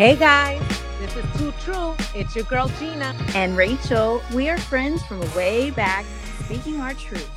[0.00, 0.62] Hey guys,
[0.98, 1.94] this is Too True.
[2.14, 3.14] It's your girl Gina.
[3.34, 6.06] And Rachel, we are friends from way back,
[6.46, 7.28] speaking our truth.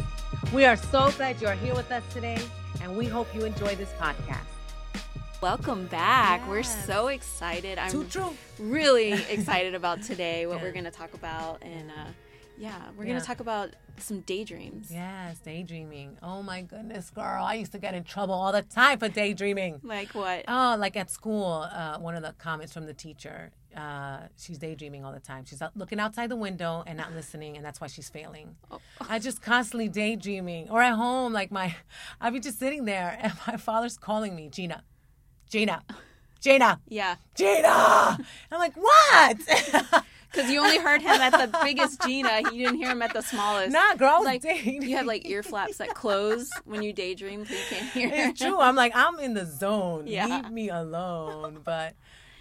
[0.54, 2.42] We are so glad you're here with us today,
[2.82, 4.46] and we hope you enjoy this podcast.
[5.42, 6.40] Welcome back.
[6.40, 6.50] Yes.
[6.50, 7.78] We're so excited.
[7.78, 8.34] I'm Too true.
[8.58, 10.64] really excited about today, what Yeah.
[10.64, 11.62] we're going to talk about.
[11.64, 12.12] And uh,
[12.64, 13.10] yeah, we're Yeah.
[13.12, 14.90] going to talk about some daydreams.
[14.90, 16.18] Yes, daydreaming.
[16.24, 17.44] Oh my goodness, girl.
[17.44, 19.82] I used to get in trouble all the time for daydreaming.
[19.84, 20.46] Like what?
[20.48, 25.04] Oh, like at school, uh, one of the comments from the teacher, uh, she's daydreaming
[25.06, 25.44] all the time.
[25.46, 28.56] She's out looking outside the window and not listening, and that's why she's failing.
[28.72, 28.80] Oh.
[29.02, 30.70] I just constantly daydreaming.
[30.70, 31.76] Or at home, like my,
[32.22, 34.84] I'd be just sitting there, and my father's calling me, Gina,
[35.50, 35.84] Gina,
[36.40, 37.16] Gina, Yeah.
[37.36, 38.18] Gina.
[38.52, 39.38] I'm like, what?
[40.34, 42.42] Because you only heard him at the biggest Gina.
[42.52, 43.72] You didn't hear him at the smallest.
[43.72, 44.90] nah, girl, like daydreaming.
[44.90, 48.10] you have like ear flaps that close when you daydream, so you can't hear.
[48.12, 48.60] it's true.
[48.60, 50.08] I'm like, I'm in the zone.
[50.08, 50.26] Yeah.
[50.26, 51.60] Leave me alone.
[51.64, 51.94] But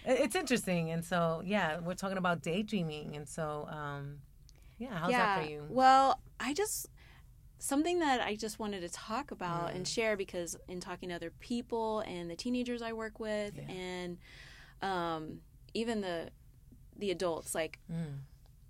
[0.06, 0.90] it's interesting.
[0.90, 3.14] And so, yeah, we're talking about daydreaming.
[3.14, 4.18] And so, um,
[4.78, 5.64] yeah, how's that for you?
[5.68, 6.88] Well, I just
[7.58, 11.30] something that I just wanted to talk about and share because in talking to other
[11.38, 13.72] people and the teenagers I work with Yeah.
[13.72, 14.18] and
[14.82, 15.38] um,
[15.72, 16.30] even the
[17.02, 18.20] the adults, like Mm.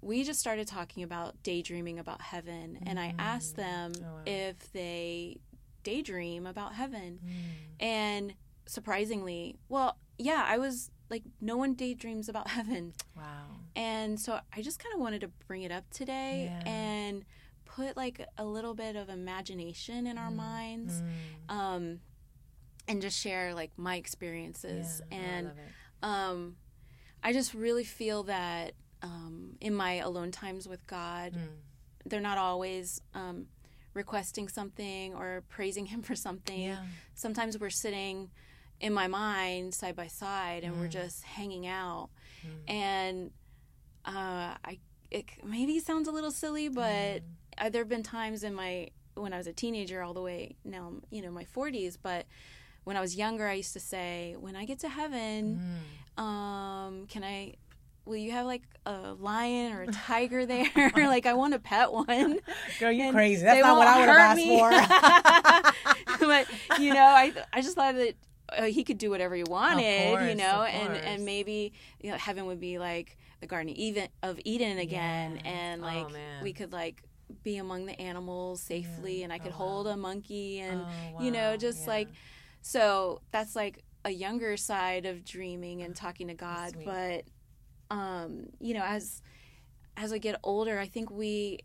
[0.00, 4.22] we just started talking about daydreaming about heaven, and I asked them Oh, wow.
[4.26, 5.38] if they
[5.84, 7.30] daydream about heaven, Mm.
[7.78, 8.34] and
[8.66, 12.94] surprisingly, well, yeah, I was like, no one daydreams about heaven.
[13.14, 13.60] Wow.
[13.76, 16.62] And so I just kind of wanted to bring it up today Yeah.
[16.70, 17.24] and
[17.66, 21.50] put like a little bit of imagination in our minds Mm.
[21.54, 22.00] um,
[22.88, 25.02] and just share like my experiences.
[25.10, 25.52] Yeah, and
[26.02, 26.56] um,
[27.22, 31.48] I just really feel that um, in my alone times with God, Mm.
[32.06, 33.46] they're not always um,
[33.94, 36.60] requesting something or praising Him for something.
[36.62, 36.84] Yeah.
[37.14, 38.30] Sometimes we're sitting
[38.80, 40.90] in my mind side by side and we're Mm.
[41.02, 42.10] just hanging out.
[42.46, 42.70] Mm.
[42.70, 43.30] And
[44.04, 44.78] uh, I
[45.10, 47.22] it maybe sounds a little silly, but
[47.58, 50.56] uh, there have been times in my when I was a teenager, all the way
[50.64, 51.98] now, you know, my 40s.
[52.02, 52.24] But
[52.84, 56.01] when I was younger, I used to say, when I get to heaven, Mm.
[56.18, 57.54] Um, can I?
[58.04, 60.66] Will you have like a lion or a tiger there?
[60.96, 62.38] like I want to pet one.
[62.80, 63.44] Girl, you And crazy.
[63.44, 64.58] That's not what I would have asked me.
[66.18, 66.26] for.
[66.26, 66.46] but
[66.80, 68.14] you know, I I just thought that
[68.56, 72.46] uh, he could do whatever he wanted, you know, and and maybe you know heaven
[72.46, 75.42] would be like the Garden of Eden, of Eden again, Yes.
[75.44, 76.42] and Oh, like man.
[76.42, 77.02] we could like
[77.42, 79.24] be among the animals safely, Yeah.
[79.24, 79.92] and I could Oh, hold wow.
[79.92, 81.92] a monkey, and Oh, you know, just Yeah.
[81.94, 82.08] like
[82.60, 86.84] so that's like a younger side of dreaming and talking to God, sweet.
[86.84, 87.24] but
[87.90, 89.22] um, you know, as
[89.96, 91.58] as I get older, I think we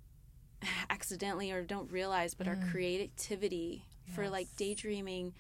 [0.90, 2.72] accidentally or don't realize, but our Mm.
[2.72, 5.34] creativity for like daydreaming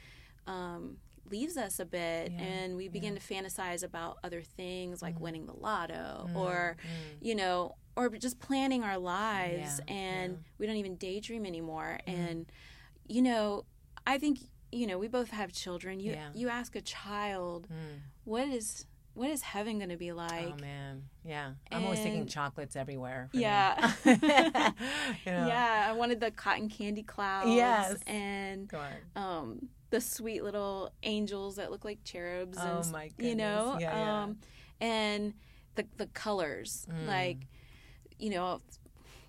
[0.45, 0.97] um,
[1.29, 5.19] leaves us a bit, Yeah, and we begin to fantasize about other things like Mhm.
[5.21, 7.17] winning the lotto Mm, or mm.
[7.21, 10.39] you know, or just planning our lives, Yeah, and yeah.
[10.57, 11.99] we don't even daydream anymore.
[12.07, 12.13] Mm.
[12.13, 12.51] And
[13.07, 13.65] you know,
[14.05, 14.39] I think
[14.71, 15.99] you know we both have children.
[15.99, 16.29] You Yeah.
[16.33, 17.99] you ask a child, Mm.
[18.25, 20.53] what is what is heaven going to be like?
[20.57, 21.53] oh man, yeah.
[21.71, 23.29] I'm always taking and- chocolates everywhere.
[23.33, 23.93] Yeah.
[24.05, 25.47] You know?
[25.47, 27.49] Yeah, I wanted the cotton candy clouds.
[27.49, 27.95] Yes.
[28.05, 28.71] And
[29.15, 32.57] um, the sweet little angels that look like cherubs.
[32.61, 33.81] Oh, and, my You know, goodness.
[33.81, 34.23] Yeah, yeah.
[34.23, 34.37] um,
[34.79, 35.33] and
[35.75, 37.07] the the colors, Mm.
[37.07, 37.37] like
[38.19, 38.61] you know,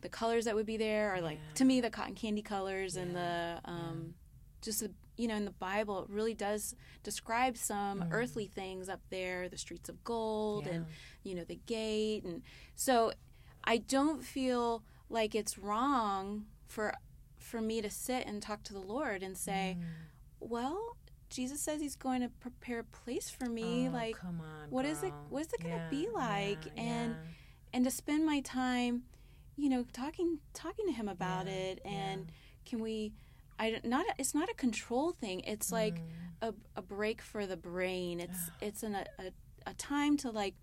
[0.02, 1.54] the colors that would be there are like Yeah.
[1.54, 4.14] to me the cotton candy colors and the um,
[4.62, 8.08] just the, you know in the Bible it really does describe some Mm.
[8.12, 10.72] earthly things up there, the streets of gold Yeah.
[10.74, 10.86] and
[11.24, 12.42] you know the gate and
[12.74, 13.12] so
[13.64, 16.94] I don't feel like it's wrong for
[17.38, 19.84] for me to sit and talk to the Lord and say, Mm.
[20.40, 20.96] well,
[21.30, 24.84] Jesus says he's going to prepare a place for me Oh, like come on, what
[24.86, 27.16] is it what is it going to Yeah, be like yeah, and
[27.72, 29.02] and to spend my time
[29.56, 32.30] you know talking talking to him about it and
[32.64, 33.12] can we
[33.58, 36.02] I not it's not a control thing it's like Mm.
[36.42, 39.32] a, a break for the brain it's it's an, a,
[39.66, 40.54] a, time to like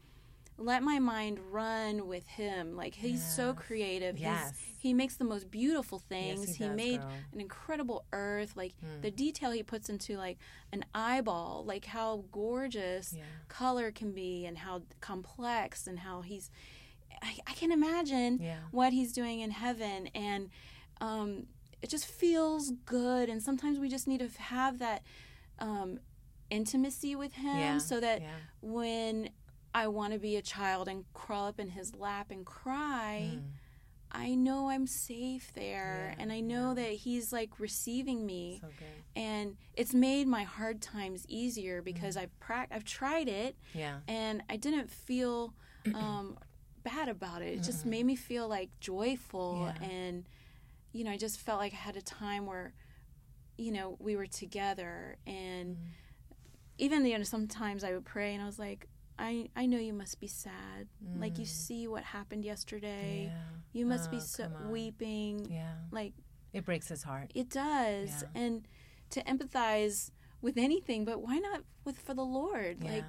[0.58, 3.58] let my mind run with him like he's so Yes.
[3.66, 4.54] creative He's- Yes.
[4.80, 7.12] he makes the most beautiful things Yes, he, he does, made girl.
[7.34, 9.02] an incredible earth like Mm.
[9.02, 10.38] the detail he puts into like
[10.72, 13.24] an eyeball like how gorgeous Yeah.
[13.50, 16.50] color can be and how complex and how he's
[17.22, 18.60] i, I can imagine Yeah.
[18.72, 20.50] what he's doing in heaven and
[21.02, 21.48] um,
[21.86, 25.04] it just feels good and sometimes we just need to have that
[25.60, 26.00] um,
[26.50, 28.28] intimacy with him Yeah, so that yeah.
[28.62, 29.30] when
[29.74, 33.42] i want to be a child and crawl up in his lap and cry Mm.
[34.12, 38.68] I know I'm safe there Yeah, and I know that he's like receiving me So
[39.16, 41.92] and it's made my hard times easier Mm-hmm.
[41.92, 43.98] because I've prac- I've tried it Yeah.
[44.08, 45.54] and I didn't feel
[45.94, 46.38] um,
[46.84, 47.52] bad about it.
[47.58, 50.24] It just made me feel like joyful and
[50.96, 52.74] you know I just felt like I had a time where
[53.58, 55.90] you know we were together and Mm-hmm.
[56.78, 58.88] even you know sometimes I would pray and I was like
[59.18, 60.88] I I know you must be sad
[61.24, 61.58] like you Mm.
[61.66, 63.42] see what happened yesterday Yeah.
[63.78, 65.74] you must be Oh, so weeping Yeah.
[65.92, 66.14] like
[66.54, 67.32] It breaks his heart.
[67.36, 68.42] it does Yeah.
[68.42, 68.68] and
[69.12, 70.12] to empathize
[70.42, 72.92] with anything but why not with for the Lord Yeah.
[72.96, 73.06] like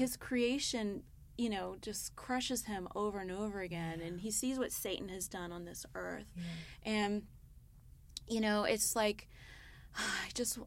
[0.00, 1.02] his creation
[1.36, 5.26] you know just crushes him over and over again and he sees what satan has
[5.28, 6.42] done on this earth Yeah.
[6.92, 7.22] and
[8.28, 9.28] you know it's like
[9.96, 10.58] i just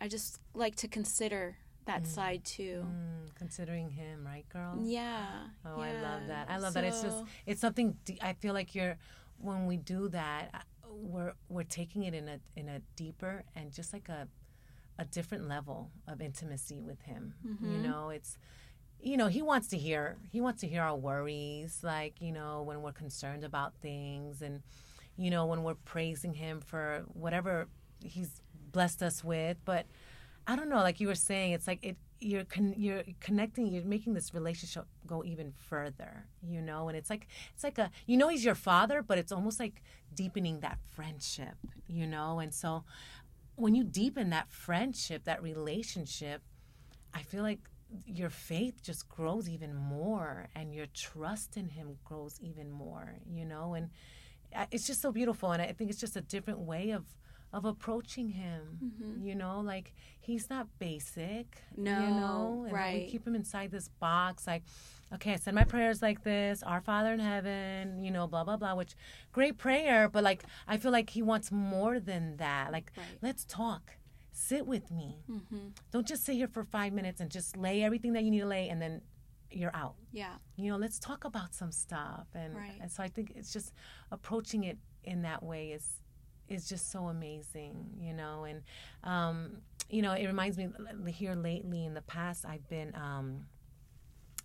[0.00, 1.56] i just like to consider
[1.86, 4.76] that side too Mm, considering him, right, girl?
[4.82, 5.24] yeah
[5.64, 6.50] Oh, I love that.
[6.50, 6.82] I love that.
[6.82, 7.96] It's just it's something.
[8.20, 8.98] I feel like you're
[9.38, 10.58] when we do that, uh,
[10.90, 14.26] we're we're taking it in a in a deeper and just like a
[14.98, 17.34] a different level of intimacy with him.
[17.46, 17.70] Mm-hmm.
[17.72, 18.36] You know, it's
[19.00, 22.62] you know he wants to hear he wants to hear our worries, like you know
[22.62, 24.62] when we're concerned about things and
[25.16, 27.68] you know when we're praising him for whatever
[28.04, 28.40] he's
[28.72, 29.86] blessed us with, but.
[30.48, 33.84] I don't know, like you were saying, it's like it you're con- you're connecting, you're
[33.84, 38.16] making this relationship go even further, you know, and it's like it's like a you
[38.16, 39.82] know he's your father, but it's almost like
[40.14, 41.56] deepening that friendship,
[41.88, 42.84] you know, and so
[43.56, 46.42] when you deepen that friendship, that relationship,
[47.12, 47.60] I feel like
[48.06, 53.44] your faith just grows even more and your trust in him grows even more, you
[53.44, 53.90] know, and
[54.54, 57.04] uh, it's just so beautiful and I think it's just a different way of
[57.52, 58.60] of approaching him.
[58.84, 59.24] Mm-hmm.
[59.26, 61.62] You know, like he's not basic.
[61.76, 63.04] you No, know, and right.
[63.04, 64.64] We keep him inside this box, like,
[65.14, 68.56] okay, I said my prayers like this, Our Father in heaven, you know, blah blah
[68.56, 68.74] blah.
[68.74, 68.94] Which
[69.32, 72.72] great prayer, but like I feel like he wants more than that.
[72.72, 73.06] Like, Right.
[73.22, 73.95] let's talk.
[74.38, 75.24] Sit with me.
[75.30, 75.68] Mm-hmm.
[75.92, 78.46] Don't just sit here for five minutes and just lay everything that you need to
[78.46, 79.00] lay, and then
[79.48, 82.78] you're out yeah you know let's talk about some stuff and, Right.
[82.80, 83.72] and so i think it's just
[84.10, 86.02] approaching it in that way is
[86.48, 88.62] is just so amazing you know and
[89.04, 90.68] um you know it reminds me
[91.12, 93.46] here lately in the past i've been um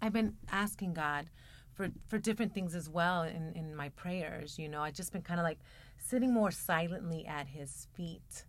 [0.04, 1.26] i've been asking god
[1.74, 5.24] for for different things as well in in my prayers you know i've just been
[5.24, 5.60] kind of like
[5.98, 8.46] sitting more silently at his feet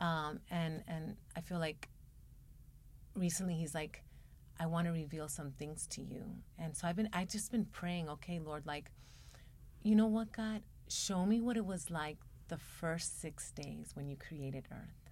[0.00, 1.88] um and and i feel like
[3.14, 4.02] recently he's like
[4.60, 6.24] I want to reveal some things to you.
[6.58, 8.90] And so I've been I just been praying, okay, Lord, like
[9.82, 10.62] you know what, God?
[10.88, 12.18] Show me what it was like
[12.48, 15.07] the first 6 days when you created earth.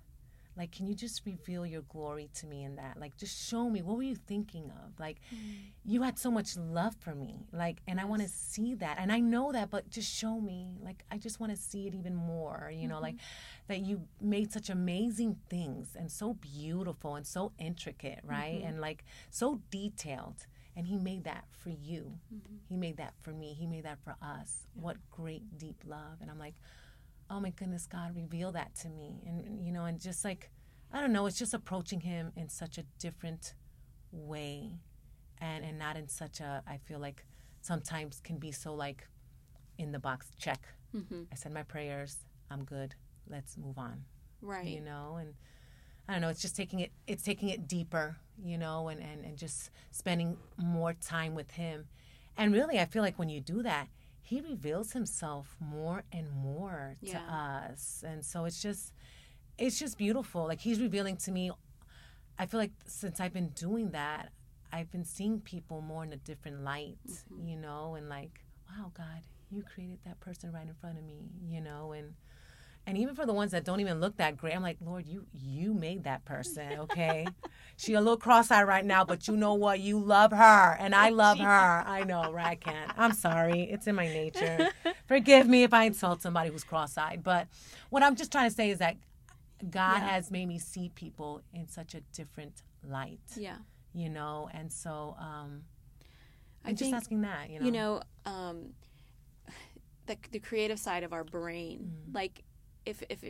[0.57, 2.99] Like can you just reveal your glory to me in that?
[2.99, 4.99] Like just show me what were you thinking of?
[4.99, 5.53] Like mm-hmm.
[5.85, 7.47] you had so much love for me.
[7.53, 8.97] Like and I want to see that.
[8.99, 10.77] And I know that, but just show me.
[10.83, 13.65] Like I just want to see it even more, you know, like mm-hmm.
[13.69, 18.59] that you made such amazing things and so beautiful and so intricate, right?
[18.59, 18.69] Mm-hmm.
[18.69, 20.47] And like so detailed.
[20.77, 22.13] And he made that for you.
[22.69, 23.55] He made that for me.
[23.59, 24.67] He made that for us.
[24.75, 26.19] What great deep love.
[26.21, 26.55] And I'm like,
[27.31, 29.23] oh my goodness, God, reveal that to me.
[29.27, 30.51] And, you know, and just like,
[30.93, 33.55] I don't know, it's just approaching Him in such a different
[34.13, 34.79] way
[35.41, 37.25] and, and not in such a, I feel like
[37.61, 39.09] sometimes can be so like
[39.79, 40.63] in the box, check.
[40.95, 41.23] mm-hmm.
[41.33, 42.95] I said my prayers, I'm good,
[43.29, 44.05] let's move on,
[44.41, 45.19] right you know?
[45.21, 45.35] And
[46.09, 49.25] I don't know, it's just taking it, it's taking it deeper, you know, and, and,
[49.25, 51.87] and just spending more time with Him.
[52.37, 53.89] And really, I feel like when you do that,
[54.27, 57.69] he reveals himself more and more to Yeah.
[57.71, 58.03] us.
[58.07, 58.93] And so it's just
[59.59, 60.47] it's just beautiful.
[60.47, 61.51] Like he's revealing to me
[62.39, 64.31] i feel like since i've been doing that
[64.73, 67.49] i've been seeing people more in a different light mm-hmm.
[67.49, 71.31] you know and like wow god you created that person right in front of me
[71.49, 72.13] you know and
[72.87, 75.27] and even for the ones that don't even look that great i'm like lord you
[75.33, 77.27] you made that person okay?
[77.79, 79.81] She a little cross-eyed right now but you know what?
[79.81, 81.85] You love her and i love her.
[81.87, 83.63] I know right i can't i'm sorry.
[83.71, 84.69] It's in my nature.
[85.07, 87.49] Forgive me if i insult somebody who's cross-eyed but
[87.91, 88.97] what i'm just trying to say is that
[89.71, 90.09] god Yeah.
[90.11, 93.57] has made me see people in such a different light yeah.
[93.93, 94.49] you know?
[94.55, 95.63] And so um
[96.65, 97.65] i'm just asking that you know?
[97.67, 98.57] you know um
[100.07, 102.15] the, the creative side of our brain Mm.
[102.15, 102.43] like
[102.87, 103.23] if if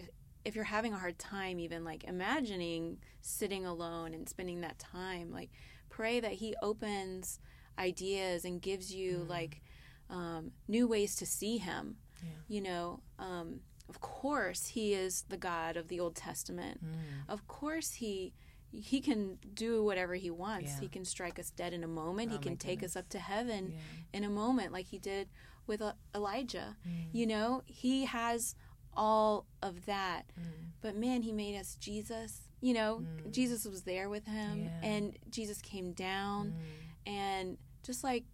[0.45, 5.33] if you're having a hard time even like imagining sitting alone and spending that time
[5.33, 5.51] like
[5.89, 7.41] pray that he opens
[7.79, 9.29] ideas and gives you Mm.
[9.29, 9.63] like
[10.09, 12.31] um, new ways to see him Yeah.
[12.49, 16.95] you know um, of course he is the god of the old testament Mm.
[17.29, 18.33] of course he
[18.73, 20.81] he can do whatever he wants Yeah.
[20.83, 23.19] he can strike us dead in a moment Oh, he can take us up to
[23.19, 23.79] heaven Yeah.
[24.19, 25.29] in a moment like he did
[25.67, 25.83] with
[26.15, 26.77] Elijah.
[27.13, 28.55] You know, he has
[28.97, 30.23] all of that.
[30.39, 30.45] Mm.
[30.81, 32.43] But man, he made us Jesus.
[32.61, 33.31] You know, mm.
[33.31, 34.89] Jesus was there with him Yeah.
[34.89, 37.11] and Jesus came down mm.
[37.11, 38.25] and just like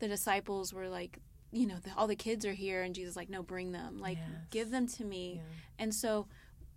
[0.00, 1.18] the disciples were like,
[1.52, 3.98] you know, the, all the kids are here and Jesus like, no, bring them.
[3.98, 4.42] Like Yes.
[4.50, 5.34] give them to me.
[5.36, 5.42] Yeah.
[5.84, 6.26] And so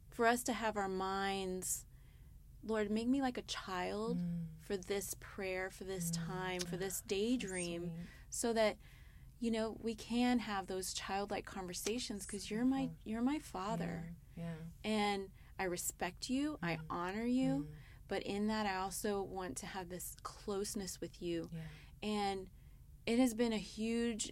[0.09, 1.85] for us to have our minds
[2.63, 4.19] Lord, make me like a child
[4.61, 7.91] for this prayer, for this time, for ah, this daydream,
[8.29, 8.77] so that
[9.41, 14.03] you know we can have those childlike conversations because you're my you're my father
[14.37, 14.53] Yeah.
[14.85, 15.23] and
[15.59, 17.67] I respect you, I honor you,
[18.07, 21.49] but in that I also want to have this closeness with you.
[21.53, 22.09] Yeah.
[22.09, 22.47] And
[23.05, 24.31] it has been a huge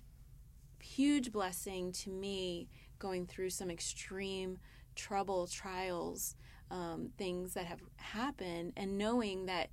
[0.81, 2.67] huge blessing to me
[2.99, 4.57] going through some extreme
[4.95, 6.35] trouble, trials,
[6.71, 9.69] um, things that have happened, and knowing that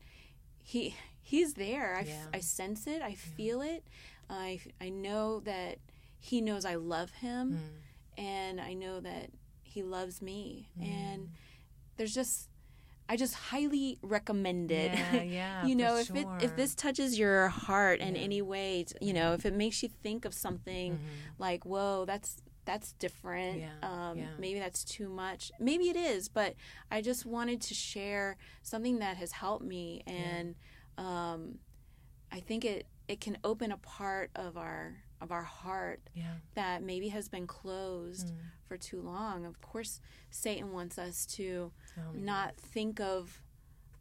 [0.62, 0.94] he
[1.26, 1.96] he's there.
[1.96, 2.26] I, f- Yeah.
[2.38, 3.02] I sense it.
[3.02, 3.82] I feel it.
[4.30, 5.78] I I know that
[6.18, 7.58] he knows I love him,
[8.16, 9.30] and I know that
[9.62, 10.68] he loves me.
[10.80, 11.28] And
[11.96, 12.48] there's just
[13.08, 14.92] I just highly recommend it.
[14.94, 19.12] Yeah, yeah, you know, if it if this touches your heart in any way, you
[19.12, 20.98] know, if it makes you think of something
[21.38, 23.84] like, "Whoa, that's that's different." Mm-hmm.
[23.84, 24.28] Yeah, um, yeah.
[24.38, 25.52] Maybe that's too much.
[25.60, 26.54] Maybe it is, but
[26.90, 30.56] I just wanted to share something that has helped me, and
[30.98, 31.58] um,
[32.32, 36.34] I think it it can open a part of our of our heart Yeah.
[36.54, 38.36] that maybe has been closed Mm.
[38.66, 39.46] for too long.
[39.46, 40.00] Of course,
[40.30, 43.42] Satan wants us to Oh, not think of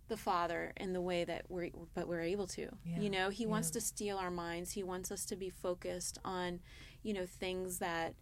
[0.07, 2.69] the Father in the way that we're, but we're able to.
[2.83, 4.71] Yeah, You know, He wants to steal our minds.
[4.71, 6.59] He wants us to be focused on,
[7.01, 8.13] you know, things that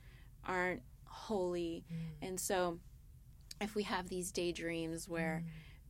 [0.46, 1.84] aren't holy.
[1.92, 2.28] Mm.
[2.28, 2.80] And so,
[3.60, 5.44] if we have these daydreams where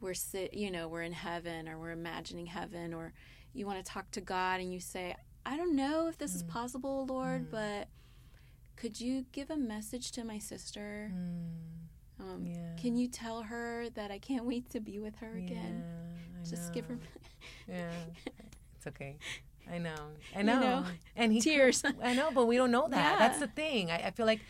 [0.04, 3.14] we're sit, you know, we're in heaven or we're imagining heaven, or
[3.54, 6.20] you want to talk to God and you say, I don't know if Mm.
[6.20, 7.88] this is possible, Lord, but
[8.76, 11.12] could you give a message to my sister?
[12.20, 12.56] Um, Mm.
[12.56, 12.76] Yeah.
[12.82, 15.84] Can you tell her that I can't wait to be with her again?
[15.84, 16.98] Yeah, I Just give her.
[17.68, 17.92] Yeah.
[18.78, 19.18] It's okay.
[19.70, 19.96] I know.
[20.36, 20.60] I You know.
[20.60, 21.84] know, and he tears.
[22.02, 23.20] I know, but we don't know that.
[23.20, 23.90] That's the thing.
[23.92, 24.42] I, I feel like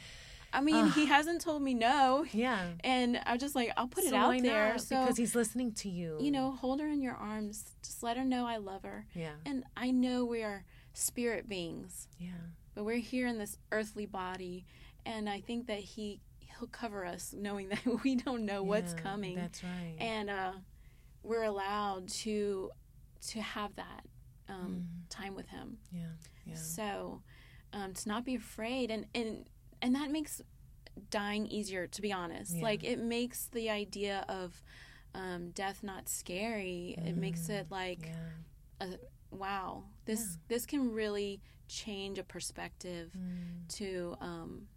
[0.53, 2.67] I mean, he hasn't told me no, yeah.
[2.83, 4.77] and I'm just like, I'll put it So out there.
[4.77, 6.17] So because he's listening to you.
[6.21, 7.75] you know, hold her in your arms.
[7.83, 9.05] Just let her know I love her.
[9.15, 9.31] Yeah.
[9.45, 12.29] And I know we are spirit beings, Yeah.
[12.75, 14.65] but we're here in this earthly body,
[15.05, 19.35] and I think that he he'll cover us, knowing that we don't know what's coming.
[19.35, 19.95] That's right.
[19.97, 20.51] and uh,
[21.23, 22.69] we're allowed to
[23.29, 24.03] to have that
[24.49, 25.77] um, time with him.
[25.91, 26.01] yeah.
[26.45, 26.55] Yeah.
[26.55, 27.21] So
[27.71, 29.45] um, to not be afraid, and and
[29.83, 30.41] and that makes
[31.11, 31.85] dying easier.
[31.87, 32.63] To be honest, Yeah.
[32.63, 34.63] like it makes the idea of
[35.13, 36.95] um, death not scary.
[36.97, 38.09] It makes it like,
[38.81, 38.97] Mm, Yeah.
[39.29, 43.67] wow, this this can really change a perspective Mm.
[43.77, 44.67] to um,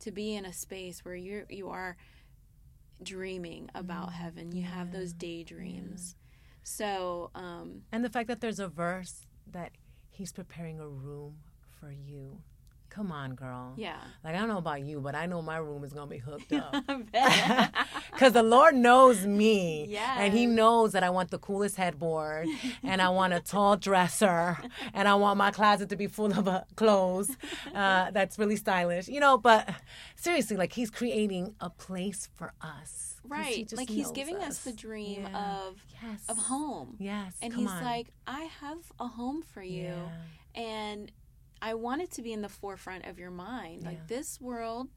[0.00, 1.96] to be in a space where you you are
[3.02, 4.52] dreaming about heaven.
[4.52, 6.16] You have those daydreams.
[6.62, 9.72] So um, And the fact that there's a verse that
[10.10, 11.36] he's preparing a room
[11.78, 12.40] for you.
[12.94, 13.72] Come on, girl.
[13.76, 13.96] yeah.
[14.22, 16.52] Like I don't know about you, but I know my room is gonna be hooked
[16.52, 16.74] up.
[16.88, 17.74] I bet.
[18.12, 19.86] Because the Lord knows me.
[19.88, 20.16] Yes.
[20.20, 22.46] And He knows that I want the coolest headboard
[22.84, 24.56] and I want a tall dresser
[24.92, 27.36] and I want my closet to be full of uh, clothes
[27.74, 29.08] uh, that's really stylish.
[29.08, 29.68] You know, but
[30.14, 34.72] seriously, like He's creating a place for us right just like he's giving us the
[34.72, 35.56] dream Yeah.
[35.66, 36.20] of Yes.
[36.28, 37.32] of home Yes.
[37.40, 37.82] and come he's on.
[37.82, 40.60] like i have a home for you Yeah.
[40.62, 41.10] and
[41.62, 43.82] i want it to be in the forefront of your mind.
[43.82, 43.88] Yeah.
[43.88, 44.88] like this world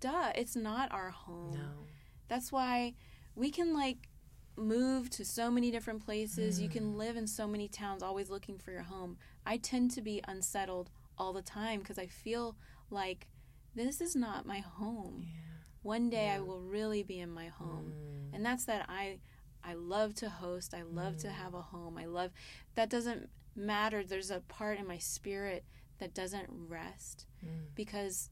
[0.00, 1.52] duh it's not our home.
[1.54, 1.86] No.
[2.28, 2.94] that's why
[3.34, 4.08] we can like
[4.56, 6.60] move to so many different places.
[6.60, 6.72] You Mm.
[6.72, 9.16] can live in so many towns always looking for your home.
[9.46, 12.56] I tend to be unsettled all the time because i feel
[12.90, 13.26] like
[13.74, 15.26] this is not my home.
[15.82, 17.92] One day i will really be in my home.
[17.94, 18.34] Mm.
[18.34, 19.18] and that's that i
[19.62, 20.72] i love to host.
[20.74, 21.96] I love to have a home.
[21.98, 22.30] I love
[22.74, 24.02] that doesn't matter.
[24.02, 25.64] There's a part in my spirit
[26.00, 27.74] that doesn't rest Mm.
[27.74, 28.30] because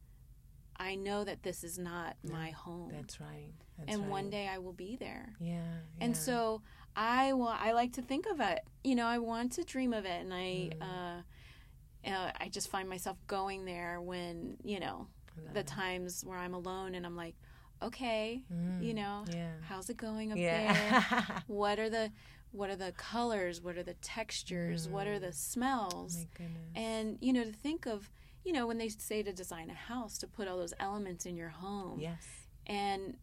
[0.76, 3.52] i know that this is not my home That's right.
[3.78, 4.10] That's and right.
[4.10, 5.62] one day i will be there Yeah.
[6.00, 6.60] and so
[6.96, 10.04] i will i like to think of it you know i want to dream of
[10.04, 10.82] it and i Mm.
[10.82, 15.06] uh, uh i just find myself going there when you know
[15.54, 17.34] the times where i'm alone and i'm like
[17.82, 18.42] okay
[18.80, 19.34] you know Mm.
[19.34, 19.52] Yeah.
[19.68, 20.72] how's it going up Yeah.
[20.74, 22.10] there what are the
[22.52, 26.18] what are the colors what are the textures what are the smells Mm.
[26.18, 26.72] My goodness.
[26.74, 28.10] and you know to think of
[28.44, 31.36] you know when they say to design a house to put all those elements in
[31.36, 32.24] your home yes.
[32.66, 33.16] and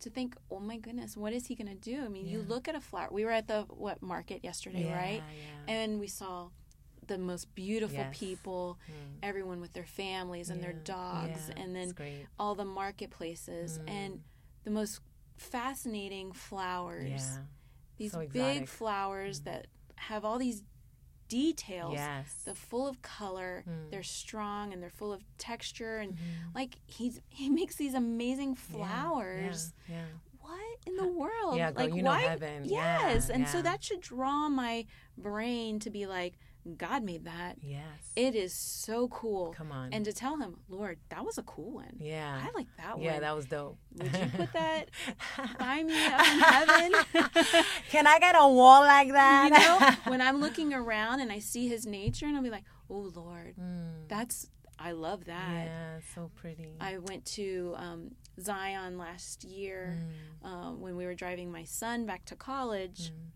[0.00, 2.66] to think oh my goodness what is he going to do i mean you look
[2.66, 5.22] at a flower we were at the what market yesterday Yeah, right
[5.66, 5.74] Yeah.
[5.74, 6.48] and we saw
[7.08, 8.16] the most beautiful Yes.
[8.18, 8.92] people, Mm.
[9.24, 11.92] everyone with their families and their dogs, yeah, and then
[12.38, 13.88] all the marketplaces Mm.
[13.90, 14.22] and
[14.64, 15.00] the most
[15.36, 17.10] fascinating flowers.
[17.36, 17.42] Yeah.
[17.98, 19.44] These so big flowers Mm.
[19.44, 20.62] that have all these
[21.28, 21.94] details.
[21.94, 22.42] Yes.
[22.44, 23.64] They're full of color.
[23.68, 23.90] Mm.
[23.90, 26.54] They're strong and they're full of texture and Mhm.
[26.54, 29.72] like he's he makes these amazing flowers.
[29.88, 29.96] Yeah.
[29.96, 30.04] yeah.
[30.40, 31.56] What in the world?
[31.56, 32.20] Yeah, girl, like you know why?
[32.22, 32.64] heaven.
[32.64, 34.84] Yes, Yeah, and so that should draw my
[35.16, 36.34] brain to be like,
[36.76, 37.56] God made that.
[37.60, 37.82] Yes.
[38.14, 39.52] It is so cool.
[39.56, 39.92] Come on.
[39.92, 41.96] And to tell him, Lord, that was a cool one.
[41.98, 42.40] yeah.
[42.40, 43.02] I like that one.
[43.04, 43.78] yeah, that was dope.
[43.98, 44.90] Would you put that
[45.58, 46.92] by me up in heaven?
[47.90, 49.44] Can I get a wall like that?
[49.50, 52.64] you know, when I'm looking around and I see his nature, and I'll be like,
[52.88, 54.08] oh Lord, Mm.
[54.08, 55.64] that's I love that.
[55.66, 56.74] Yeah, so pretty.
[56.80, 59.96] I went to um, Zion last year
[60.44, 63.10] Mm, um, when we were driving my son back to college.
[63.10, 63.30] mm.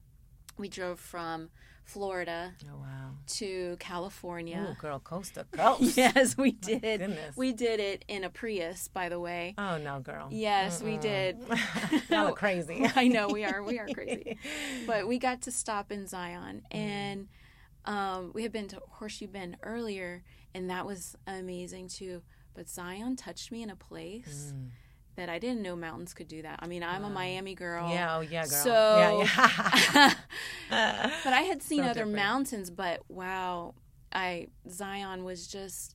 [0.58, 1.50] We drove from
[1.84, 3.10] Florida Oh wow.
[3.28, 4.76] to Ooh, California.
[4.80, 5.96] girl, coast to coast.
[5.96, 7.16] yes, we did.
[7.36, 9.54] We did it in a Prius, by the way.
[9.58, 10.28] oh no, girl.
[10.30, 11.00] Yes, we Mm-mm.
[11.00, 11.38] did.
[12.10, 12.84] Y'all crazy.
[12.96, 13.62] I know we are.
[13.62, 14.38] We are crazy.
[14.86, 17.28] but we got to stop in Zion, and
[17.84, 22.22] um, we had been to Horseshoe Bend earlier, and that was amazing too.
[22.54, 24.70] But Zion touched me in a place Mm.
[25.16, 26.58] That I didn't know mountains could do that.
[26.62, 27.90] I mean, I'm a Miami girl.
[27.90, 28.50] Yeah, oh yeah, girl.
[28.64, 30.14] So- yeah,
[30.70, 31.14] yeah.
[31.24, 32.14] but I had seen So other different.
[32.16, 33.74] mountains, but wow,
[34.12, 35.94] I Zion was just.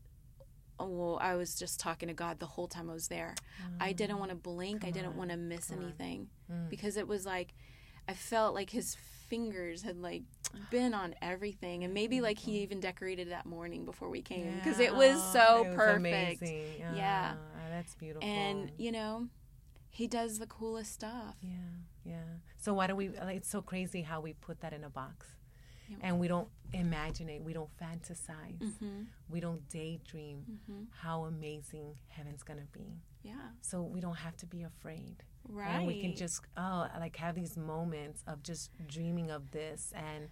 [0.80, 3.36] Oh, well, I was just talking to God the whole time I was there.
[3.80, 4.84] I didn't want to blink.
[4.84, 6.70] I didn't want to miss come anything Mm.
[6.72, 7.54] because it was like
[8.10, 8.98] I felt like his
[9.30, 10.24] fingers had like
[10.70, 14.80] been on everything, and maybe like he even decorated that morning before we came because
[14.80, 15.98] it was so it was perfect.
[16.42, 16.80] amazing.
[16.80, 17.34] Yeah.
[17.38, 18.28] Ah, that's beautiful.
[18.28, 19.28] And you know,
[19.90, 21.36] he does the coolest stuff.
[21.42, 21.50] yeah,
[22.06, 22.24] yeah.
[22.58, 23.10] So why don't we?
[23.10, 25.28] like, It's so crazy how we put that in a box,
[25.90, 25.98] Yeah.
[26.02, 27.42] and we don't imagine it.
[27.44, 28.62] We don't fantasize.
[28.80, 33.02] hmm We don't daydream hmm how amazing heaven's gonna be.
[33.24, 35.24] Yeah, So we don't have to be afraid.
[35.48, 35.70] Right.
[35.76, 39.92] and we can just oh like have these moments of just dreaming of this.
[39.96, 40.30] And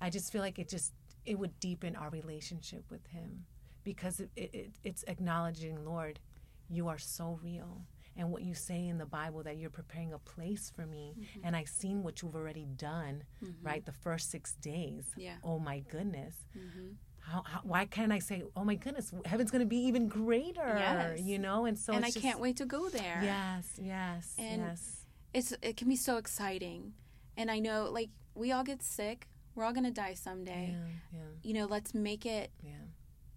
[0.00, 0.92] i just feel like it just
[1.24, 3.44] it would deepen our relationship with him
[3.84, 6.20] because it, it, it- it's acknowledging lord
[6.68, 7.82] you are so real.
[8.16, 11.14] And what you say in the bible that you're preparing a place for me.
[11.42, 13.24] And i've seen what you've already done
[13.62, 15.04] right the first six days.
[15.16, 15.36] Yeah.
[15.42, 16.36] oh my goodness.
[16.52, 16.92] Hmm
[17.26, 20.76] how, how, why can't I say, oh my goodness, heaven's going to be even greater,
[20.78, 21.20] Yes.
[21.20, 21.64] you know?
[21.64, 23.20] And so and I just- can't wait to go there.
[23.22, 25.04] Yes, yes, And yes.
[25.32, 26.92] it's it can be so exciting,
[27.36, 29.28] and I know like we all get sick.
[29.54, 30.74] We're all gonna die someday.
[30.76, 32.50] Yeah, yeah, You know, let's make it.
[32.62, 32.72] yeah.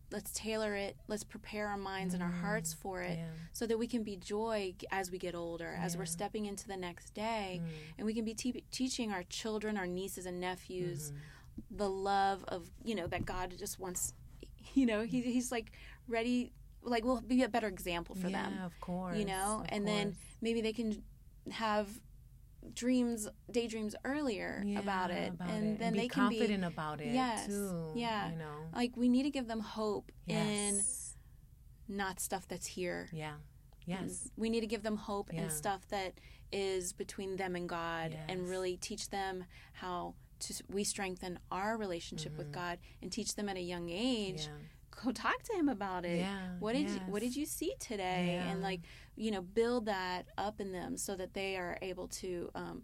[0.10, 0.96] Let's tailor it.
[1.10, 3.18] Let's prepare our minds and our hearts for it.
[3.18, 3.26] yeah.
[3.52, 6.78] so that we can be joy as we get older, as we're stepping into the
[6.78, 7.70] next day, Mm.
[7.98, 11.18] and we can be te- teaching our children, our nieces and nephews, Mm-hmm.
[11.72, 14.14] The love of you know that God just wants.
[14.74, 15.72] You know, he, he's like
[16.08, 16.52] ready.
[16.84, 18.60] Like we'll be a better example for yeah, them.
[18.66, 19.18] of course.
[19.18, 21.02] You know, and then maybe they can
[21.52, 21.88] have
[22.74, 25.80] dreams, daydreams earlier about it, about and it.
[25.80, 27.92] then be they can be confident about it Yes, too.
[27.96, 28.32] yeah.
[28.32, 28.66] you know.
[28.76, 30.36] like we need to give them hope in
[30.76, 31.16] Yes.
[31.88, 33.08] not stuff that's here.
[33.14, 33.36] Yeah.
[33.86, 34.30] Yes.
[34.36, 35.42] We need to give them hope Yeah.
[35.44, 36.16] and stuff that
[36.52, 42.38] is between them and God and really teach them how to we strengthen our relationship
[42.38, 44.44] with God and teach them at a young age.
[44.44, 44.54] Mm-hmm.
[44.58, 45.04] Yeah.
[45.04, 46.20] Go talk to him about it.
[46.22, 48.42] Yeah, What did you, what did you see today?
[48.50, 48.82] And like,
[49.16, 52.82] you know, build that up in them so that they are able to um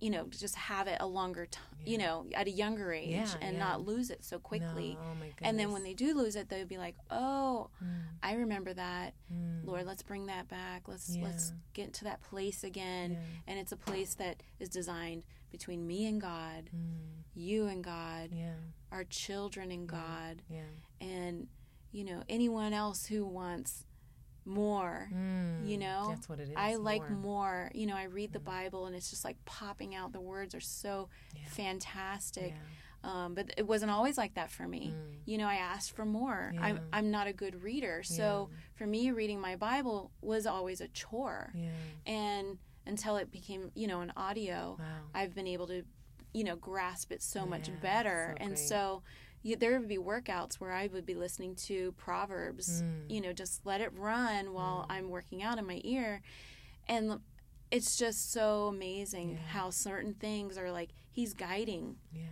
[0.00, 3.26] you know, just have it a longer time, you know, at a younger age Yeah,
[3.42, 3.58] and yeah.
[3.62, 4.94] not lose it so quickly.
[4.98, 5.26] No, oh my.
[5.42, 7.88] And then when they do lose it, they'll be like, "Oh, Mm,
[8.22, 9.12] I remember that.
[9.30, 10.88] mm, Lord, let's bring that back.
[10.88, 13.12] Let's let's get to that place again.
[13.12, 17.82] yeah, And it's a place that is designed between me and God, mm, you and
[17.82, 18.54] God, yeah,
[18.92, 20.62] our children and God, yeah.
[21.00, 21.46] and
[21.92, 23.84] you know anyone else who wants
[24.44, 25.08] more.
[25.12, 26.54] Mm, You know, that's what it is.
[26.56, 27.18] I like more.
[27.20, 27.70] more.
[27.74, 30.12] You know, I read the Bible and it's just like popping out.
[30.12, 31.42] The words are so Yeah.
[31.48, 32.54] fantastic.
[32.54, 32.58] Yeah.
[33.02, 34.92] Um, but it wasn't always like that for me.
[34.94, 35.18] Mm.
[35.24, 36.52] You know, I asked for more.
[36.54, 36.62] Yeah.
[36.62, 40.88] I'm I'm not a good reader, so for me, reading my Bible was always a
[40.88, 41.52] chore.
[41.54, 41.70] Yeah.
[42.06, 44.84] And until it became, you know, an audio, Wow.
[45.14, 45.84] I've been able to,
[46.32, 48.34] you know, grasp it so much better.
[48.38, 49.02] so and so
[49.42, 53.10] you, there would be workouts where I would be listening to Proverbs, Mm.
[53.10, 56.20] you know, just let it run while I'm working out in my ear.
[56.88, 57.20] And
[57.70, 59.36] it's just so amazing Yeah.
[59.48, 62.28] how certain things are like, he's guiding, Yeah.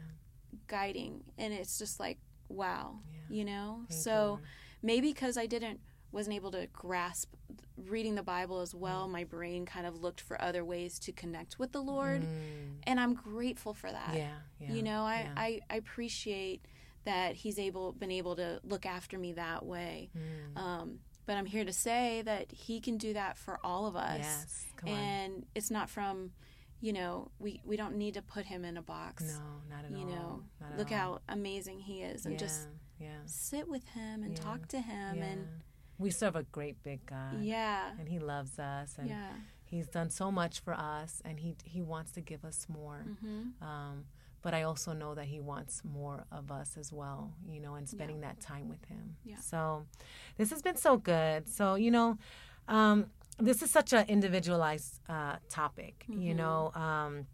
[0.66, 1.24] guiding.
[1.38, 3.20] And it's just like, wow, Yeah.
[3.36, 3.84] you know?
[3.88, 4.42] Thank so Lord.
[4.82, 5.80] maybe because I didn't
[6.12, 7.32] wasn't able to grasp
[7.76, 9.06] reading the Bible as well.
[9.08, 12.76] My brain kind of looked for other ways to connect with the Lord, Mm.
[12.84, 14.14] and I'm grateful for that.
[14.14, 14.72] Yeah, yeah.
[14.72, 15.32] you know, I, yeah.
[15.36, 16.64] I I appreciate
[17.04, 20.10] that He's able been able to look after me that way.
[20.16, 20.58] Mm.
[20.60, 24.18] Um, but I'm here to say that He can do that for all of us,
[24.20, 24.98] Yes, come on.
[24.98, 26.32] and it's not from,
[26.80, 29.24] you know, we we don't need to put Him in a box.
[29.38, 30.02] No, not at you all.
[30.02, 30.96] You know, Not at look all.
[30.98, 32.68] how amazing He is, and yeah, just
[32.98, 35.46] yeah, sit with Him and talk to Him, and
[35.98, 37.40] we serve a great big God.
[37.42, 39.32] yeah, And He loves us, and yeah.
[39.64, 43.04] He's done so much for us, and He He wants to give us more.
[43.20, 44.04] hmm Um,
[44.40, 47.88] but I also know that He wants more of us as well, you know, and
[47.88, 49.16] spending that time with Him.
[49.24, 49.36] Yeah.
[49.40, 49.84] So
[50.36, 51.48] this has been so good.
[51.48, 52.18] So, you know,
[52.68, 56.36] um, this is such an individualized uh, topic, you Mhm.
[56.36, 56.72] know.
[56.74, 57.26] Um,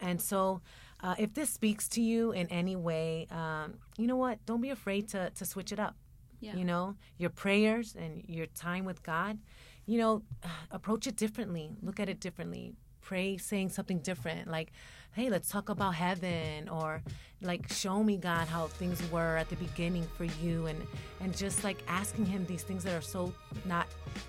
[0.00, 0.60] and so
[1.02, 4.44] uh, if this speaks to you in any way, um, you know what?
[4.46, 5.94] Don't be afraid to, to switch it up.
[6.40, 6.56] Yeah.
[6.56, 9.38] You know, your prayers and your time with God,
[9.86, 10.22] you know,
[10.70, 11.70] approach it differently.
[11.82, 12.74] Look at it differently.
[13.00, 14.72] Pray saying something different, like,
[15.12, 17.02] hey, let's talk about heaven, or
[17.40, 20.82] like, show me, God, how things were at the beginning for you, and,
[21.20, 23.32] and just like asking Him these things that are so
[23.64, 23.86] not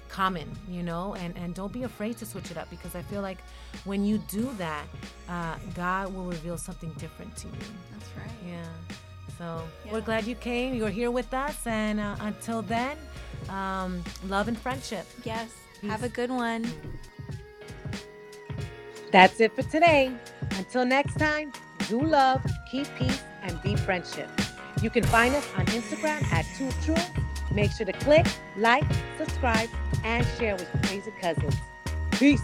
[0.10, 3.22] common, you know, and, and don't be afraid to switch it up because I feel
[3.24, 3.39] like
[3.84, 4.86] when you do that,
[5.28, 7.54] uh, God will reveal something different to you.
[7.91, 8.38] That's right.
[8.48, 8.63] Yeah.
[9.38, 10.76] So we're glad you came.
[10.76, 11.66] You're here with us.
[11.66, 12.98] And uh, until then,
[13.50, 15.06] um, love and friendship.
[15.24, 15.54] Yes.
[15.84, 16.66] Have a good one.
[19.12, 20.12] That's it for today.
[20.58, 21.54] Until next time,
[21.88, 24.30] do love, keep peace, and be friendship.
[24.82, 27.04] You can find us on Instagram at Two True.
[27.52, 28.84] Make sure to click, like,
[29.18, 29.70] subscribe,
[30.04, 31.56] and share with your crazy cousins.
[32.12, 32.42] Peace.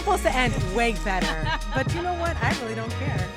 [0.00, 2.34] Supposed to end way better, but you know what?
[2.42, 3.28] I really don't care.